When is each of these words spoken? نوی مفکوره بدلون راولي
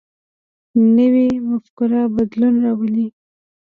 نوی 0.95 1.27
مفکوره 1.49 2.01
بدلون 2.15 2.53
راولي 2.63 3.07